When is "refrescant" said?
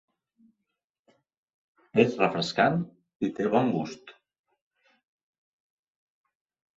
2.21-2.79